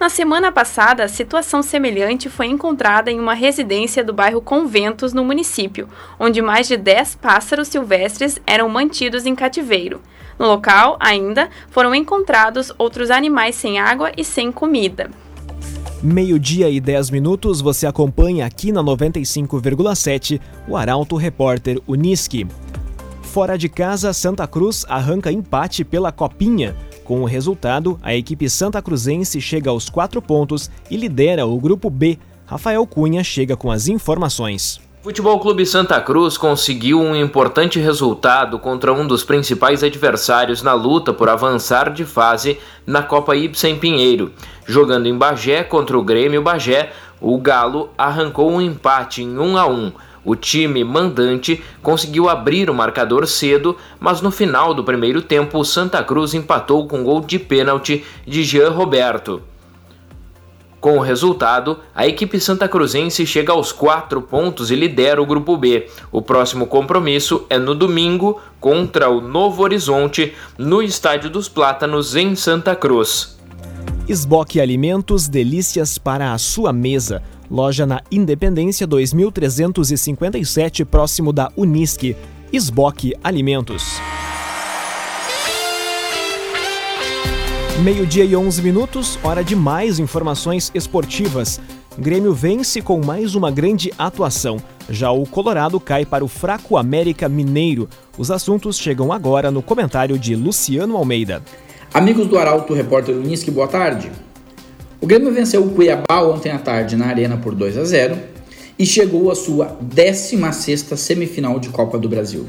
Na 0.00 0.08
semana 0.08 0.50
passada, 0.50 1.06
situação 1.06 1.62
semelhante 1.62 2.28
foi 2.28 2.46
encontrada 2.46 3.08
em 3.08 3.20
uma 3.20 3.34
residência 3.34 4.02
do 4.02 4.12
bairro 4.12 4.42
Conventos, 4.42 5.12
no 5.12 5.24
município, 5.24 5.88
onde 6.18 6.42
mais 6.42 6.66
de 6.66 6.76
10 6.76 7.14
pássaros 7.14 7.68
silvestres 7.68 8.40
eram 8.44 8.68
mantidos 8.68 9.26
em 9.26 9.34
cativeiro. 9.36 10.02
No 10.36 10.48
local, 10.48 10.96
ainda, 10.98 11.48
foram 11.70 11.94
encontrados 11.94 12.72
outros 12.78 13.12
animais 13.12 13.54
sem 13.54 13.78
água 13.78 14.10
e 14.16 14.24
sem 14.24 14.50
comida. 14.50 15.08
Meio-dia 16.00 16.70
e 16.70 16.78
10 16.78 17.10
minutos, 17.10 17.60
você 17.60 17.84
acompanha 17.84 18.46
aqui 18.46 18.70
na 18.70 18.80
95,7 18.84 20.40
o 20.68 20.76
Arauto 20.76 21.16
Repórter 21.16 21.80
Uniski. 21.88 22.46
Fora 23.20 23.58
de 23.58 23.68
casa, 23.68 24.12
Santa 24.12 24.46
Cruz 24.46 24.86
arranca 24.88 25.32
empate 25.32 25.84
pela 25.84 26.12
Copinha. 26.12 26.76
Com 27.02 27.22
o 27.22 27.24
resultado, 27.24 27.98
a 28.00 28.14
equipe 28.14 28.48
santa 28.48 28.80
cruzense 28.80 29.40
chega 29.40 29.70
aos 29.70 29.90
quatro 29.90 30.22
pontos 30.22 30.70
e 30.88 30.96
lidera 30.96 31.44
o 31.44 31.58
grupo 31.58 31.90
B. 31.90 32.16
Rafael 32.46 32.86
Cunha 32.86 33.24
chega 33.24 33.56
com 33.56 33.68
as 33.68 33.88
informações. 33.88 34.80
Futebol 35.08 35.40
Clube 35.40 35.64
Santa 35.64 35.98
Cruz 36.02 36.36
conseguiu 36.36 37.00
um 37.00 37.16
importante 37.16 37.80
resultado 37.80 38.58
contra 38.58 38.92
um 38.92 39.06
dos 39.06 39.24
principais 39.24 39.82
adversários 39.82 40.62
na 40.62 40.74
luta 40.74 41.14
por 41.14 41.30
avançar 41.30 41.90
de 41.90 42.04
fase 42.04 42.58
na 42.86 43.02
Copa 43.02 43.34
Ibsen 43.34 43.78
Pinheiro. 43.78 44.30
Jogando 44.66 45.06
em 45.06 45.16
Bagé 45.16 45.64
contra 45.64 45.98
o 45.98 46.02
Grêmio 46.02 46.42
Bagé, 46.42 46.92
o 47.22 47.38
Galo 47.38 47.88
arrancou 47.96 48.52
um 48.52 48.60
empate 48.60 49.22
em 49.22 49.38
1 49.38 49.56
a 49.56 49.66
1. 49.66 49.92
O 50.26 50.36
time 50.36 50.84
mandante 50.84 51.64
conseguiu 51.82 52.28
abrir 52.28 52.68
o 52.68 52.74
marcador 52.74 53.26
cedo, 53.26 53.78
mas 53.98 54.20
no 54.20 54.30
final 54.30 54.74
do 54.74 54.84
primeiro 54.84 55.22
tempo 55.22 55.58
o 55.58 55.64
Santa 55.64 56.04
Cruz 56.04 56.34
empatou 56.34 56.86
com 56.86 57.02
gol 57.02 57.22
de 57.22 57.38
pênalti 57.38 58.04
de 58.26 58.44
Jean 58.44 58.72
Roberto. 58.72 59.40
Com 60.80 60.96
o 60.96 61.00
resultado, 61.00 61.80
a 61.92 62.06
equipe 62.06 62.38
santa 62.38 62.68
cruzense 62.68 63.26
chega 63.26 63.52
aos 63.52 63.72
quatro 63.72 64.22
pontos 64.22 64.70
e 64.70 64.76
lidera 64.76 65.20
o 65.20 65.26
Grupo 65.26 65.56
B. 65.56 65.88
O 66.12 66.22
próximo 66.22 66.66
compromisso 66.66 67.44
é 67.50 67.58
no 67.58 67.74
domingo 67.74 68.40
contra 68.60 69.10
o 69.10 69.20
Novo 69.20 69.62
Horizonte, 69.62 70.34
no 70.56 70.80
Estádio 70.80 71.30
dos 71.30 71.48
Plátanos, 71.48 72.14
em 72.14 72.36
Santa 72.36 72.76
Cruz. 72.76 73.36
Esboque 74.08 74.60
Alimentos, 74.60 75.28
delícias 75.28 75.98
para 75.98 76.32
a 76.32 76.38
sua 76.38 76.72
mesa. 76.72 77.22
Loja 77.50 77.84
na 77.84 78.00
Independência 78.10 78.86
2357, 78.86 80.84
próximo 80.84 81.32
da 81.32 81.50
Unisque. 81.56 82.16
Esboque 82.52 83.14
Alimentos. 83.22 84.00
Meio-dia 87.82 88.24
e 88.24 88.34
11 88.34 88.60
minutos, 88.60 89.16
hora 89.22 89.44
de 89.44 89.54
mais 89.54 90.00
informações 90.00 90.68
esportivas. 90.74 91.60
Grêmio 91.96 92.34
vence 92.34 92.82
com 92.82 93.00
mais 93.00 93.36
uma 93.36 93.52
grande 93.52 93.92
atuação. 93.96 94.56
Já 94.90 95.12
o 95.12 95.24
Colorado 95.24 95.78
cai 95.78 96.04
para 96.04 96.24
o 96.24 96.28
fraco 96.28 96.76
América 96.76 97.28
Mineiro. 97.28 97.88
Os 98.18 98.32
assuntos 98.32 98.78
chegam 98.78 99.12
agora 99.12 99.52
no 99.52 99.62
comentário 99.62 100.18
de 100.18 100.34
Luciano 100.34 100.96
Almeida. 100.96 101.40
Amigos 101.94 102.26
do 102.26 102.36
Arauto, 102.36 102.74
repórter 102.74 103.14
Unisque, 103.14 103.48
boa 103.48 103.68
tarde. 103.68 104.10
O 105.00 105.06
Grêmio 105.06 105.32
venceu 105.32 105.62
o 105.62 105.70
Cuiabá 105.70 106.20
ontem 106.22 106.50
à 106.50 106.58
tarde 106.58 106.96
na 106.96 107.06
Arena 107.06 107.36
por 107.36 107.54
2 107.54 107.78
a 107.78 107.84
0 107.84 108.18
e 108.76 108.84
chegou 108.84 109.30
à 109.30 109.36
sua 109.36 109.78
16ª 109.80 110.96
semifinal 110.96 111.60
de 111.60 111.68
Copa 111.68 111.96
do 111.96 112.08
Brasil. 112.08 112.48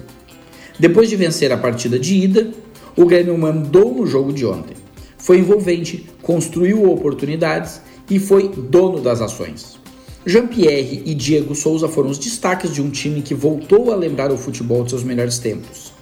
Depois 0.80 1.08
de 1.08 1.16
vencer 1.16 1.52
a 1.52 1.58
partida 1.58 2.00
de 2.00 2.16
ida, 2.16 2.50
o 2.98 3.06
Grêmio 3.06 3.38
mandou 3.38 3.94
no 3.94 4.08
jogo 4.08 4.34
de 4.34 4.44
ontem 4.44 4.79
foi 5.20 5.38
envolvente, 5.38 6.08
construiu 6.22 6.90
oportunidades 6.90 7.82
e 8.10 8.18
foi 8.18 8.48
dono 8.50 9.00
das 9.00 9.22
ações. 9.22 9.78
Jean-Pierre 10.26 11.04
e 11.06 11.14
Diego 11.14 11.54
Souza 11.54 11.88
foram 11.88 12.10
os 12.10 12.18
destaques 12.18 12.74
de 12.74 12.82
um 12.82 12.90
time 12.90 13.22
que 13.22 13.34
voltou 13.34 13.92
a 13.92 13.96
lembrar 13.96 14.32
o 14.32 14.38
futebol 14.38 14.84
de 14.84 14.90
seus 14.90 15.04
melhores 15.04 15.40
tempos. 15.40 15.94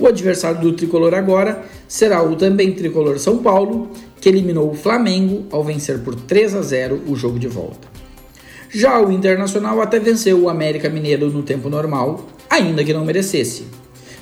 O 0.00 0.06
adversário 0.06 0.60
do 0.60 0.72
tricolor 0.72 1.14
agora 1.14 1.64
será 1.86 2.22
o 2.22 2.34
também 2.34 2.72
tricolor 2.72 3.18
São 3.18 3.38
Paulo, 3.38 3.90
que 4.20 4.28
eliminou 4.28 4.70
o 4.70 4.74
Flamengo 4.74 5.44
ao 5.50 5.62
vencer 5.62 6.00
por 6.00 6.14
3 6.14 6.54
a 6.54 6.62
0 6.62 7.02
o 7.06 7.14
jogo 7.14 7.38
de 7.38 7.48
volta. 7.48 7.88
Já 8.70 9.00
o 9.00 9.12
Internacional 9.12 9.80
até 9.80 10.00
venceu 10.00 10.40
o 10.40 10.48
América 10.48 10.88
Mineiro 10.88 11.30
no 11.30 11.42
tempo 11.42 11.68
normal, 11.68 12.26
ainda 12.48 12.82
que 12.82 12.92
não 12.92 13.04
merecesse, 13.04 13.66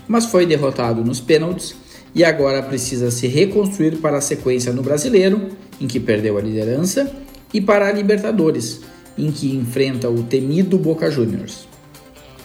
mas 0.08 0.26
foi 0.26 0.44
derrotado 0.44 1.04
nos 1.04 1.20
pênaltis 1.20 1.76
e 2.14 2.24
agora 2.24 2.62
precisa 2.62 3.10
se 3.10 3.26
reconstruir 3.26 3.96
para 3.96 4.18
a 4.18 4.20
sequência 4.20 4.72
no 4.72 4.82
Brasileiro, 4.82 5.48
em 5.80 5.86
que 5.86 6.00
perdeu 6.00 6.36
a 6.36 6.40
liderança, 6.40 7.10
e 7.52 7.60
para 7.60 7.88
a 7.88 7.92
Libertadores, 7.92 8.80
em 9.16 9.30
que 9.30 9.54
enfrenta 9.54 10.08
o 10.08 10.22
temido 10.22 10.78
Boca 10.78 11.10
Juniors. 11.10 11.68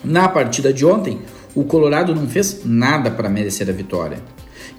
Na 0.04 0.28
partida 0.28 0.72
de 0.72 0.86
ontem, 0.86 1.20
o 1.54 1.64
Colorado 1.64 2.14
não 2.14 2.28
fez 2.28 2.62
nada 2.66 3.10
para 3.10 3.30
merecer 3.30 3.70
a 3.70 3.74
vitória, 3.74 4.18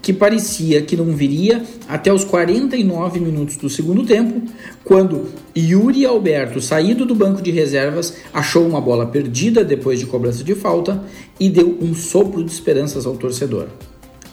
que 0.03 0.12
parecia 0.12 0.83
que 0.83 0.96
não 0.96 1.07
viria 1.07 1.64
até 1.88 2.12
os 2.12 2.25
49 2.25 3.18
minutos 3.18 3.57
do 3.57 3.68
segundo 3.68 4.05
tempo, 4.05 4.42
quando 4.85 5.27
Yuri 5.57 6.05
Alberto, 6.05 6.61
saído 6.61 7.05
do 7.05 7.14
banco 7.14 7.42
de 7.42 7.51
reservas, 7.51 8.14
achou 8.33 8.66
uma 8.66 8.81
bola 8.81 9.07
perdida 9.07 9.64
depois 9.64 9.99
de 9.99 10.07
cobrança 10.07 10.44
de 10.44 10.55
falta 10.55 11.03
e 11.40 11.49
deu 11.49 11.77
um 11.81 11.94
sopro 11.94 12.44
de 12.44 12.53
esperanças 12.53 13.07
ao 13.07 13.16
torcedor. 13.16 13.66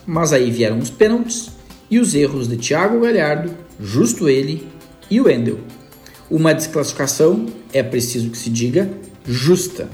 Mas 0.05 0.33
aí 0.33 0.51
vieram 0.51 0.79
os 0.79 0.89
pênaltis 0.89 1.49
e 1.89 1.99
os 1.99 2.13
erros 2.15 2.47
de 2.47 2.57
Thiago 2.57 2.99
Galhardo, 2.99 3.51
justo 3.79 4.27
ele, 4.27 4.67
e 5.09 5.21
o 5.21 5.25
Wendel. 5.25 5.59
Uma 6.29 6.53
desclassificação, 6.53 7.45
é 7.71 7.83
preciso 7.83 8.29
que 8.29 8.37
se 8.37 8.49
diga, 8.49 8.89
justa. 9.25 9.89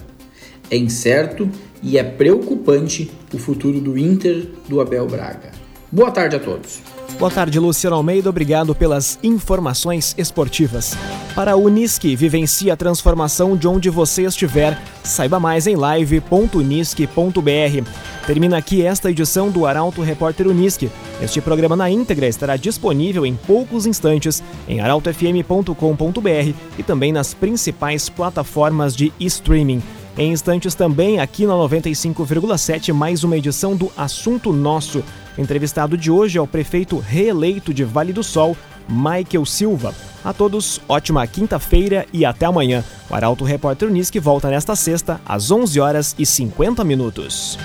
É 0.71 0.77
incerto 0.77 1.49
e 1.81 1.97
é 1.97 2.03
preocupante 2.03 3.11
o 3.33 3.37
futuro 3.37 3.79
do 3.79 3.97
Inter 3.97 4.47
do 4.67 4.79
Abel 4.79 5.07
Braga. 5.07 5.51
Boa 5.91 6.11
tarde 6.11 6.35
a 6.35 6.39
todos. 6.39 6.81
Boa 7.19 7.29
tarde, 7.29 7.59
Luciano 7.59 7.97
Almeida. 7.97 8.29
Obrigado 8.29 8.73
pelas 8.73 9.19
informações 9.21 10.15
esportivas. 10.17 10.95
Para 11.35 11.51
a 11.51 11.55
Unisque, 11.57 12.15
vivencie 12.15 12.71
a 12.71 12.77
transformação 12.77 13.57
de 13.57 13.67
onde 13.67 13.89
você 13.89 14.23
estiver. 14.23 14.81
Saiba 15.03 15.37
mais 15.37 15.67
em 15.67 15.75
live.unisque.br. 15.75 17.89
Termina 18.25 18.57
aqui 18.57 18.85
esta 18.85 19.11
edição 19.11 19.51
do 19.51 19.65
Arauto 19.65 20.01
Repórter 20.01 20.47
Unisque. 20.47 20.89
Este 21.21 21.41
programa 21.41 21.75
na 21.75 21.89
íntegra 21.89 22.25
estará 22.25 22.55
disponível 22.55 23.25
em 23.25 23.35
poucos 23.35 23.85
instantes 23.85 24.41
em 24.65 24.79
arautofm.com.br 24.79 26.53
e 26.77 26.83
também 26.83 27.11
nas 27.11 27.33
principais 27.33 28.07
plataformas 28.07 28.95
de 28.95 29.11
streaming. 29.19 29.83
Em 30.17 30.31
instantes 30.31 30.73
também, 30.73 31.19
aqui 31.19 31.45
na 31.45 31.53
95,7, 31.53 32.93
mais 32.93 33.25
uma 33.25 33.37
edição 33.37 33.75
do 33.75 33.91
Assunto 33.97 34.53
Nosso. 34.53 35.03
Entrevistado 35.37 35.97
de 35.97 36.11
hoje 36.11 36.37
é 36.37 36.41
o 36.41 36.47
prefeito 36.47 36.97
reeleito 36.97 37.73
de 37.73 37.83
Vale 37.83 38.13
do 38.13 38.23
Sol, 38.23 38.55
Michael 38.87 39.45
Silva. 39.45 39.93
A 40.23 40.33
todos, 40.33 40.81
ótima 40.87 41.25
quinta-feira 41.25 42.05
e 42.11 42.25
até 42.25 42.45
amanhã. 42.45 42.83
O 43.09 43.15
Arauto 43.15 43.43
Repórter 43.43 43.87
Unisque 43.87 44.19
volta 44.19 44.49
nesta 44.49 44.75
sexta, 44.75 45.21
às 45.25 45.49
11 45.49 45.79
horas 45.79 46.15
e 46.17 46.25
50 46.25 46.83
minutos. 46.83 47.57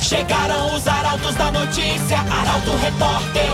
Chegaram 0.00 0.74
os 0.76 0.86
arautos 0.86 1.34
da 1.36 1.50
notícia, 1.50 2.18
Arauto 2.18 2.76
Repórter. 2.82 3.44